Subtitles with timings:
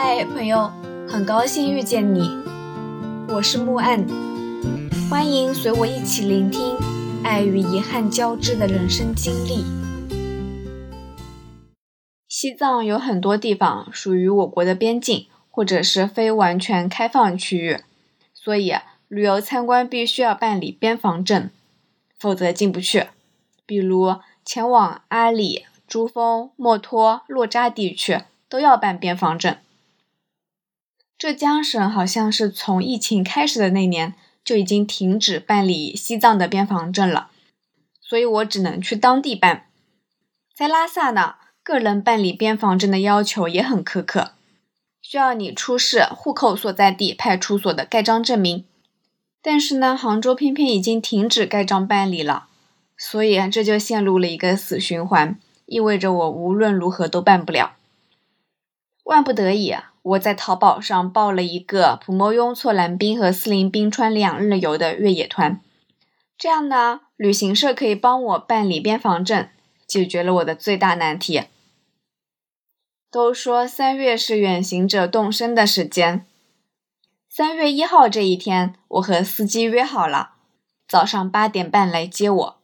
[0.00, 0.70] 嗨，朋友，
[1.08, 2.20] 很高兴遇见你，
[3.28, 4.06] 我是木岸，
[5.10, 6.76] 欢迎随我一起聆听
[7.24, 9.64] 爱与遗憾交织的人生经历。
[12.28, 17.80] 西藏有很多地方属于我国的边境，或者是非完全开放区域，
[18.32, 18.72] 所以
[19.08, 21.50] 旅游参观必须要办理边防证，
[22.16, 23.08] 否则进不去。
[23.66, 29.56] 比如前往阿里、珠峰、墨脱、洛扎地区都要办边防证。
[31.18, 34.14] 浙江省好像是从疫情开始的那年
[34.44, 37.30] 就已经停止办理西藏的边防证了，
[38.00, 39.66] 所以我只能去当地办。
[40.54, 44.34] 在拉萨呢，个人办理边防证的要求也很苛刻，
[45.02, 48.64] 需要你出示户口所在地派出所的盖章证明。
[49.42, 52.46] 但是呢，杭州偏偏已经停止盖章办理了，
[52.96, 57.72] 所以这就陷入了一个死循环，意味着我无论如何都办不了。
[59.08, 59.74] 万不得已。
[60.02, 65.60] 我在淘宝上报了一个普莫雍措蓝冰和斯林冰川两日游的越野团，
[66.38, 69.48] 这样呢，旅行社可以帮我办理边防证，
[69.86, 71.44] 解决了我的最大难题。
[73.10, 76.26] 都说三月是远行者动身的时间，
[77.28, 80.32] 三月一号这一天，我和司机约好了，
[80.86, 82.58] 早上八点半来接我。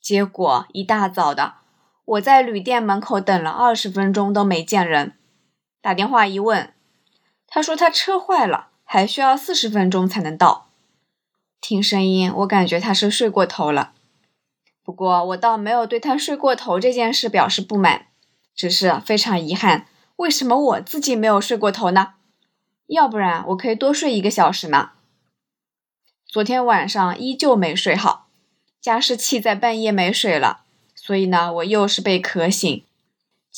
[0.00, 1.54] 结果一大早的，
[2.04, 5.14] 我在旅店门口等了二十分钟都没见人。
[5.88, 6.74] 打电话一问，
[7.46, 10.68] 他说他车坏了，还需要四十分钟才能到。
[11.62, 13.94] 听声音，我感觉他是睡过头了。
[14.84, 18.08] 不过我倒没有对他睡过头这件事表示不满，
[18.54, 22.16] 只是非常遗憾，为什么我自己没有睡过头呢？
[22.88, 24.90] 要不然我可以多睡一个小时呢。
[26.26, 28.28] 昨天晚上依旧没睡好，
[28.78, 32.84] 加湿器在半夜没水了，所以呢，我又是被渴醒。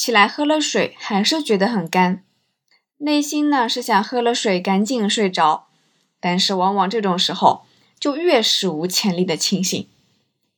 [0.00, 2.24] 起来喝了水，还是觉得很干，
[2.96, 5.66] 内心呢是想喝了水赶紧睡着，
[6.18, 7.66] 但是往往这种时候
[7.98, 9.86] 就越史无前例的清醒，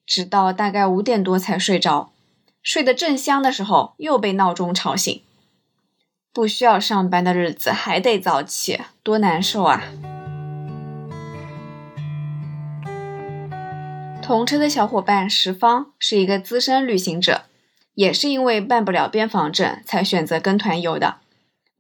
[0.07, 2.13] 直到大概五点多才睡着，
[2.63, 5.21] 睡得正香的时候又被闹钟吵醒，
[6.33, 9.83] 不需要上班的日子还得早起，多难受啊！
[14.23, 17.47] 同车的小伙伴石方是一个资深旅行者。
[17.95, 21.17] 也是因为办不了边防证，才选择跟团游的。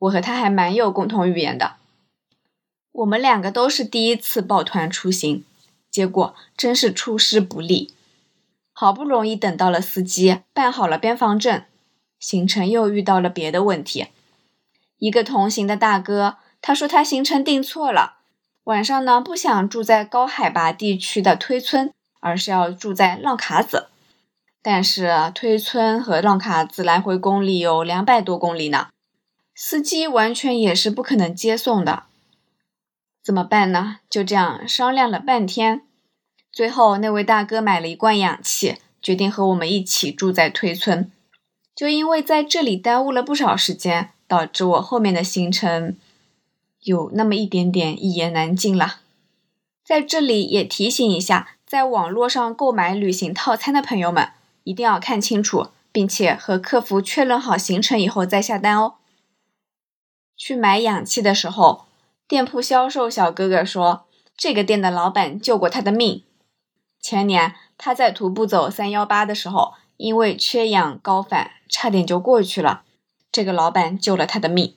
[0.01, 1.77] 我和他还蛮有共同语言的。
[2.93, 5.45] 我们两个都是第一次抱团出行，
[5.91, 7.95] 结果真是出师不利。
[8.75, 11.63] 好不容易等到了司机，办好了边防证，
[12.19, 14.09] 行程又遇到了别的问题。
[14.99, 18.17] 一个同行的大哥，他说他行程定错了，
[18.65, 23.89] 晚上呢不想住在高海拔地区的推村，而是要住在浪卡子。
[24.65, 28.91] 但是推村和浪卡子来回公里有两百多公里呢，
[29.57, 32.05] 司机完全也是不可能接送的，
[33.25, 33.99] 怎么办呢？
[34.09, 35.83] 就这样商量了半天，
[36.53, 41.11] 最后那位大哥买了一罐氧气，决定和我们一起住在推村。
[41.75, 45.97] 就因为在这里耽误了不少时间，导致我后面的行程
[46.83, 49.01] 有那么一点点一言难尽了。
[49.85, 54.29] 在这里也提醒一下，在网络上购买旅行套餐的朋友们。
[54.65, 58.95] 一定要看清楚，并且和客服确认好行程以后再下单哦。
[60.37, 61.87] 去买氧气的时候，
[62.27, 64.07] 店铺销售小哥哥说，
[64.37, 66.25] 这个店的老板救过他的命。
[67.01, 72.85] 前年他在徒步走三幺八的时候，因为缺氧高反，差点就过去了。
[73.31, 74.77] 这个老板救了他的命，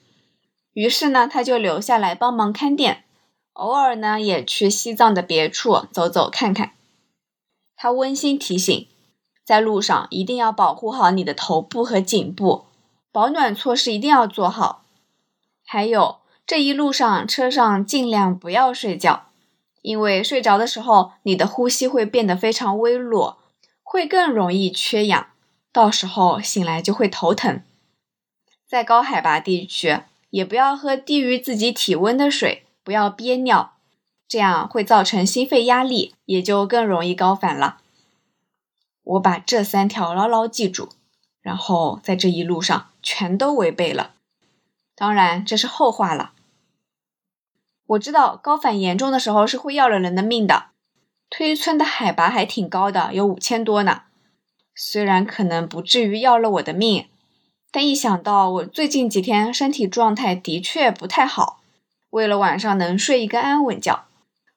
[0.74, 3.04] 于是呢，他就留下来帮忙看店，
[3.54, 6.72] 偶尔呢也去西藏的别处走走看看。
[7.76, 8.88] 他温馨提醒。
[9.46, 12.66] 在路上一定要保护好你的头部和颈部，
[13.12, 14.84] 保暖措施一定要做好。
[15.64, 16.18] 还有
[16.48, 19.28] 这一路上车上尽量不要睡觉，
[19.84, 23.38] 因为睡着的时候你的呼吸会变得非常微弱，
[23.84, 25.28] 会更容易缺氧，
[25.72, 27.62] 到时候醒来就会头疼。
[28.68, 30.00] 在高海拔地区
[30.32, 33.74] 也不要喝低于自己体温的水，不要憋尿，
[34.28, 37.78] 这样会造成心肺压力，也就更容易高反了。
[39.06, 40.90] 我把这三条牢牢记住，
[41.42, 44.12] 然后在这一路上全都违背了。
[44.96, 46.34] 当然，这是后话了。
[47.88, 50.68] 我知道高反严重的时候是会要了人的命的。
[51.30, 54.04] 推村的海拔还挺高的，有五千多呢。
[54.76, 57.08] 虽然可能不至于要了我的命，
[57.72, 61.62] 但一想到我最近几天身体状态的确不太好，
[62.10, 64.06] 为了晚上能睡一个安稳觉，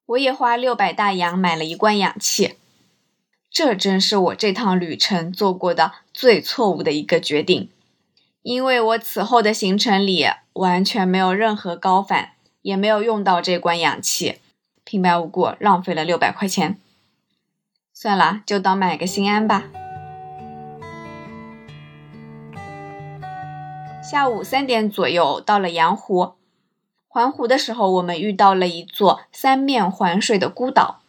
[0.07, 2.57] 我也花六百大洋买了一罐氧气。
[3.51, 7.71] 这真是我这趟旅程做过的最错误的一个决定，
[8.43, 14.41] 因为我此后的行程里，完全没有任何高反，也没有用到这罐氧气，
[14.85, 16.79] 平白无故浪费了六百块钱。
[17.93, 19.65] 算了，就当买个心安吧。
[24.09, 26.35] 下午三点左右到了阳湖，
[27.09, 31.01] 环湖的时候，我们遇到了一座三面环水的孤岛，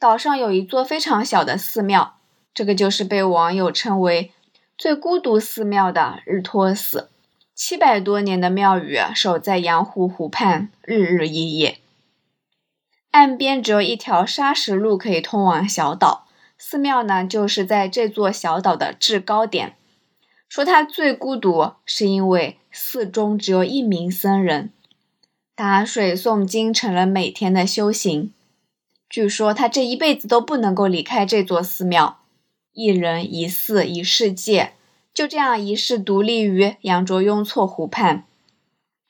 [0.00, 2.16] 岛上有一座非常小的寺庙，
[2.54, 4.32] 这个就是被网友称为
[4.78, 7.10] 最孤独寺庙的日托寺。
[7.54, 11.78] 七百多年的庙宇守在阳湖湖畔，日日夜夜。
[13.10, 16.26] 岸边只有一条沙石路可以通往小岛，
[16.56, 19.76] 寺庙呢就是在这座小岛的制高点。
[20.48, 24.72] 说他最孤独，是因为寺中只有一名僧人，
[25.54, 28.32] 打水诵经成了每天的修行。
[29.10, 32.20] 据说他这一辈子都不能够离开这座寺庙，
[32.72, 34.74] 一人一寺一世界，
[35.12, 38.24] 就这样一世独立于羊卓雍措湖畔。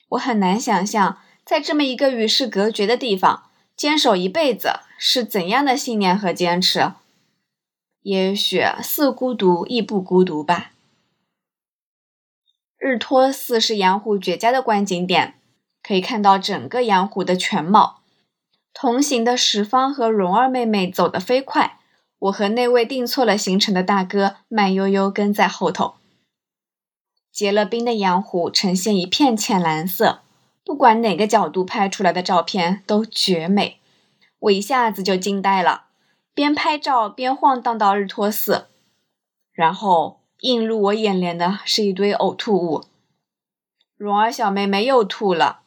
[0.08, 6.92] 我很难想象，在这么一个与世隔绝的地方，坚守一辈子是怎样的信念和坚持。
[8.02, 10.72] 也许似孤独亦不孤独吧。
[12.78, 15.34] 日托寺是阳湖绝佳的观景点，
[15.82, 17.99] 可以看到整个阳湖的全貌。
[18.72, 21.78] 同行的石方和蓉儿妹妹走得飞快，
[22.18, 25.94] 我和那位订错了行程的大哥慢悠悠跟在后头。
[27.32, 30.20] 结了冰的阳湖呈现一片浅蓝色，
[30.64, 33.80] 不管哪个角度拍出来的照片都绝美，
[34.38, 35.84] 我一下子就惊呆了，
[36.34, 38.68] 边拍照边晃荡到日托寺，
[39.52, 40.18] 然后。
[40.42, 42.86] 映入我眼帘的是一堆呕吐物，
[43.98, 45.60] 蓉儿小妹妹又吐了。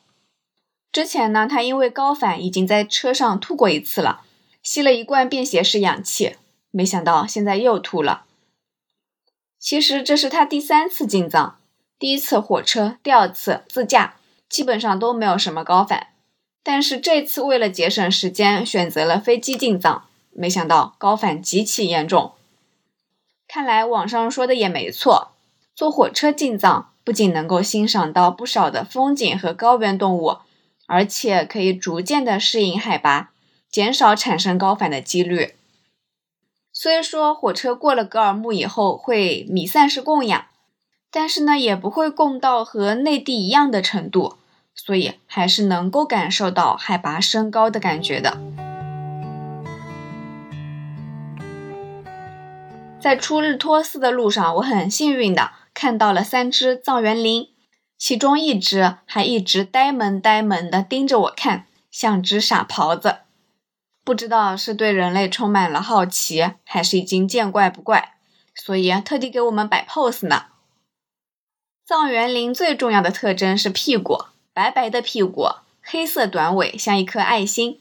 [0.93, 4.21] 之前呢，他因为高反已经在车上吐过一次了，
[4.61, 6.35] 吸了一罐便携式氧气，
[6.69, 8.25] 没想到现在又吐了。
[9.57, 11.57] 其实这是他第三次进藏，
[11.97, 14.17] 第一次火车，第二次自驾，
[14.47, 16.09] 基本上都没有什么高反，
[16.61, 22.33] 但是这次为了节省时间，选择了飞机进藏，没想到高反极其严重。
[23.47, 25.31] 看来网上说的也没错，
[25.73, 30.37] 坐火车进藏不仅能够欣赏到不少的风景和高原动物，
[30.87, 33.31] 而且可以逐渐的适应海拔，
[33.69, 35.55] 减少产生高反的几率。
[36.71, 40.45] 虽说火车过了格尔木以后会弥散式供氧，
[41.11, 44.37] 但是呢也不会供到和内地一样的程度，
[44.73, 48.39] 所以还是能够感受到海拔升高的感觉的。
[52.99, 57.49] 在出日托寺的路上，我很幸运的看到了三只藏原羚，
[58.03, 63.19] 其中一只还一直呆萌呆萌的盯着我看，像只傻狍子。
[64.03, 68.15] 不知道是对人类充满了好奇，还是已经见怪不怪，
[68.53, 70.47] 所以特地给我们摆 pose 呢。
[71.85, 75.47] 藏原羚最重要的特征是屁股，白白的屁股，
[75.81, 77.79] 黑色短尾，像一颗爱心。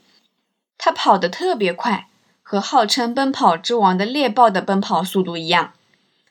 [0.79, 2.07] 它跑得特别快。
[2.45, 5.73] 和号称奔跑之王的猎豹的奔跑速度一样，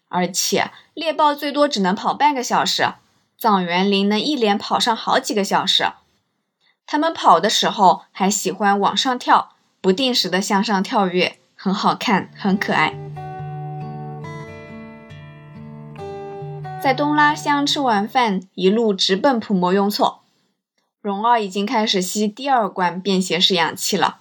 [0.08, 2.94] 而且猎豹最多只能跑半个小时，
[3.42, 5.94] 藏原羚能一连跑上好几个小时。
[6.86, 12.96] 它们跑的时候还喜欢往上跳，不定时的向上跳跃，很好看，很可爱。
[16.84, 20.22] 在东拉乡吃完饭，一路直奔普摩雍措。
[21.02, 24.20] 蓉儿已经开始吸第二罐便携式氧气了。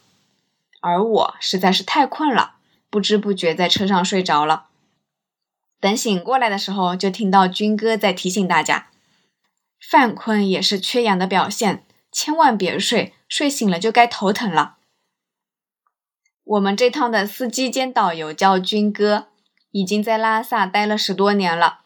[0.80, 2.52] 而我实在是太困了，
[2.88, 4.68] 不知不觉在车上睡着了。
[5.78, 8.86] 等醒过来的时候，就听到军哥在提醒大家：
[9.80, 14.76] 犯困也是缺氧的表现，千万别睡，睡醒了就该头疼了。
[16.44, 19.28] 我们这趟的司机兼导游叫军哥，
[19.70, 21.80] 已经在拉萨待了十多年了。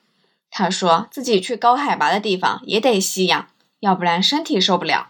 [0.51, 3.49] 他说自己去高海拔的地方也得吸氧，
[3.81, 5.09] 要不然身体受不了。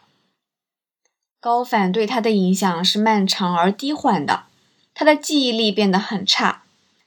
[1.40, 4.44] 高反对他的影响是漫长而低缓的，
[4.94, 6.62] 他的记忆力变得很差，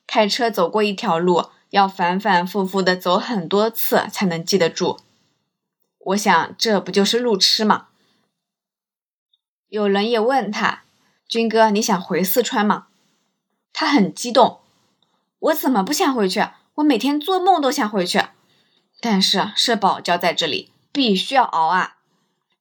[0.06, 5.00] 开车走过一条路要反反复复的走很多次才能记得住。
[6.08, 7.88] 我想这不就是路痴吗？
[9.68, 10.84] 有人也问他
[11.28, 12.88] ：“军哥，你想回四川吗？”
[13.74, 14.62] 他很激动
[15.40, 16.48] ：“我怎么不想回去？
[16.76, 18.22] 我每天做梦都想回去，
[19.02, 21.98] 但是社保交在这里，必须要熬啊。”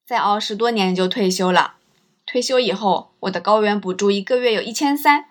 [0.05, 1.75] 再熬十多年就退休了。
[2.25, 5.26] 退休以后，我的高原补助一个月有一千三，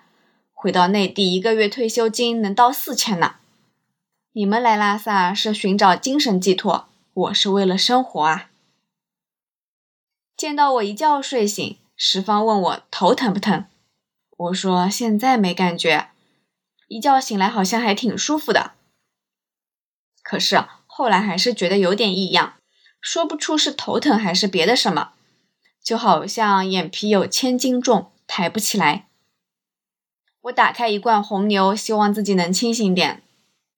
[0.54, 3.36] 回到内地一个月退休金能到四千呢。
[4.32, 8.50] 你们来拉萨是寻找精神寄托，我是为了生活啊。
[10.36, 13.66] 见到我一觉睡醒，石方问我头疼不疼，
[14.36, 16.10] 我说现在没感觉，
[16.90, 18.74] 一觉醒来好像还挺舒服的。
[20.22, 22.56] 可是后来还是觉得有点异样。
[23.00, 25.14] 说不出是头疼还是别的什么，
[25.82, 29.08] 就好像眼皮有千斤重，抬不起来。
[30.42, 33.24] 我打开一罐红牛，希望自己能清醒点，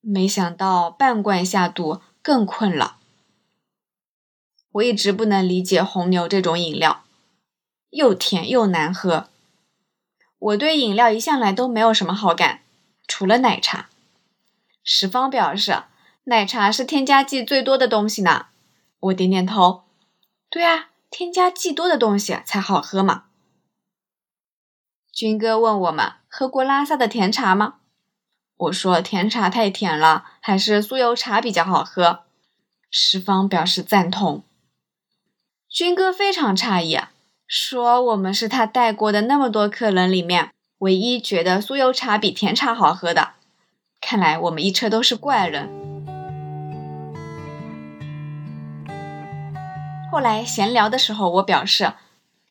[0.02, 2.97] 没想到半罐下肚，更困了。
[4.78, 7.04] 我一直不能理解红牛这种饮料，
[7.90, 9.30] 又甜又难喝。
[10.38, 12.62] 我对饮料一向来都没有什么好感，
[13.08, 13.90] 除了奶茶。
[14.84, 15.84] 石方表示，
[16.26, 18.48] 奶茶是添加剂最多的东西呢。
[19.00, 19.84] 我点点头，
[20.50, 23.26] 对啊，添加剂多的东西才好喝嘛。
[25.12, 27.76] 军哥问我们喝过拉萨的甜茶吗？
[28.58, 32.26] 我说甜茶太甜了，还是酥油茶比较好喝。
[32.92, 34.44] 石方表示赞同。
[35.70, 36.98] 军哥非常诧异，
[37.46, 43.32] 说我们是他带过的那么多客人里面唯一觉得酥油茶比甜茶好喝的。
[44.00, 45.70] 看来我们一车都是怪人。
[50.10, 51.94] 后来闲聊的时候，我表示，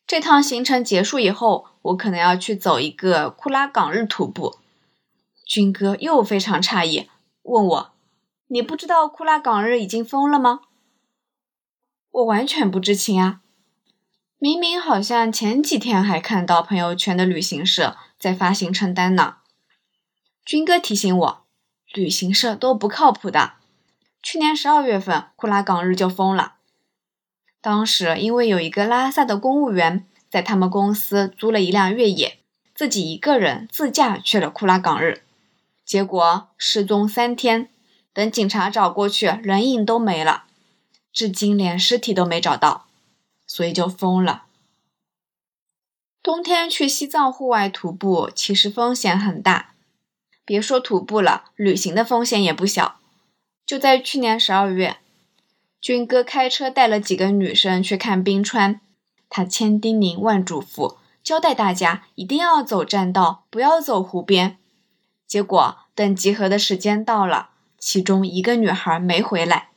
[0.07, 4.57] 这趟行程结束以后，我可能要去走一个库拉岗日徒步。
[5.47, 7.09] 军哥又非常诧异，
[7.45, 7.93] 问我
[8.49, 10.61] ：“你不知道库拉岗日已经封了吗？”
[12.17, 13.41] 我完全不知情啊！
[14.39, 19.37] 明明好像前几天还看到朋友圈的旅行社在发行程单呢。
[20.43, 21.45] 军哥提醒我，
[21.93, 23.55] 旅行社都不靠谱的。
[24.23, 26.55] 去年十二月份，库拉岗日就封了。
[27.61, 32.39] 当时因为有一个拉萨的公务员在他们公司租了一辆越野，
[32.75, 35.23] 自己一个人自驾去了库拉岗日，
[35.85, 37.69] 结果失踪三天，
[38.15, 40.46] 等警察找过去，人影都没了。
[41.17, 42.89] 至今连尸体都没找到，
[43.47, 44.45] 所以就疯了。
[46.23, 49.73] 冬天去西藏户外徒步，其实风险很大，
[50.45, 53.01] 别说徒步了，旅行的风险也不小。
[53.65, 54.99] 就在去年十二月，
[55.81, 58.83] 军哥开车带了几个女生去看冰川，
[59.31, 64.59] 他千叮咛万嘱咐，交代大家一定要走栈道，不要走湖边。
[65.27, 69.71] 结果等集合的时间到了，其中一个女孩没回来。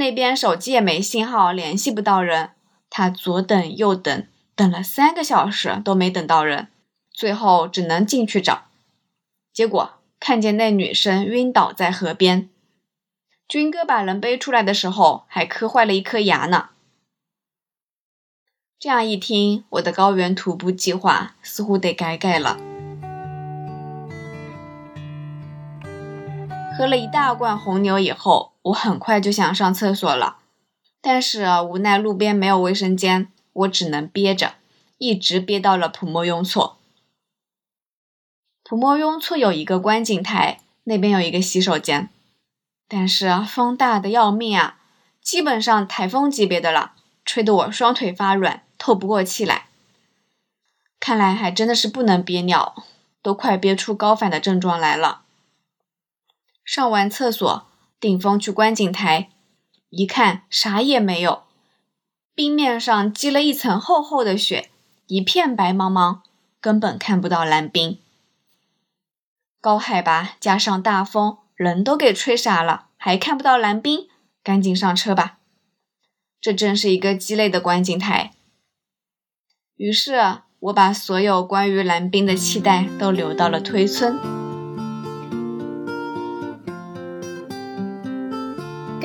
[0.00, 2.52] 那边手机也没信号，联系不到人。
[2.88, 4.26] 他左等右等，
[4.56, 6.68] 等了三个小时都没等到人，
[7.12, 8.64] 最后只能进去找。
[9.52, 12.48] 结果看见那女生晕倒在河边，
[13.46, 16.70] 军哥把人背出来的时候还磕坏了一颗牙呢。
[18.78, 22.69] 这样一听，我的高原徒步计划似乎得改改了。
[26.80, 30.38] 喝了一大罐红牛以后，我很快就想上厕所了，
[31.02, 34.54] 但是无奈路边没有卫生间，我只能憋着，
[34.96, 36.78] 一直憋到了普莫雍措。
[38.64, 42.08] 普莫雍措有一个观景台，那边有一个洗手间，
[42.88, 44.78] 但是风大的要命啊，
[45.20, 46.92] 基本上台风级别的了，
[47.26, 49.66] 吹得我双腿发软，透不过气来。
[50.98, 52.74] 看来还真的是不能憋尿，
[53.20, 55.24] 都快憋出高反的症状来了。
[56.70, 57.66] 上完厕所，
[57.98, 59.30] 顶峰去观景台，
[59.88, 61.42] 一看啥也没有，
[62.32, 64.70] 冰面上积了一层厚厚的雪，
[65.08, 66.20] 一片白茫茫，
[66.60, 67.98] 根本看不到蓝冰。
[69.60, 74.06] 高海拔加上大风，人都给吹傻了，还看不到蓝冰，
[74.44, 75.38] 赶紧上车吧。
[76.40, 78.30] 这真是一个鸡肋的观景台。
[79.74, 84.39] 于是我把所有关于蓝冰的期待都留到了推村。